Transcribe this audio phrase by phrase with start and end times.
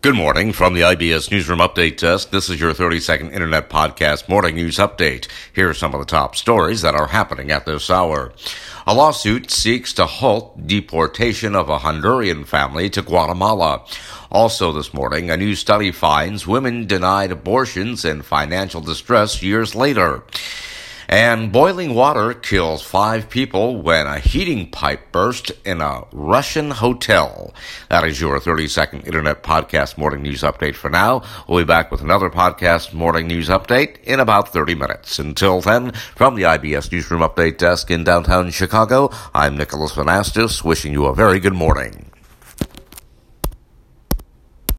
[0.00, 2.30] Good morning from the IBS Newsroom Update Desk.
[2.30, 5.26] This is your 30 second Internet Podcast Morning News Update.
[5.52, 8.32] Here are some of the top stories that are happening at this hour.
[8.86, 13.84] A lawsuit seeks to halt deportation of a Honduran family to Guatemala.
[14.30, 20.22] Also this morning, a new study finds women denied abortions in financial distress years later.
[21.10, 27.54] And boiling water kills five people when a heating pipe burst in a Russian hotel.
[27.88, 31.22] That is your 30 second Internet Podcast Morning News Update for now.
[31.48, 35.18] We'll be back with another podcast Morning News Update in about 30 minutes.
[35.18, 40.92] Until then, from the IBS Newsroom Update Desk in downtown Chicago, I'm Nicholas Vanastis, wishing
[40.92, 42.07] you a very good morning.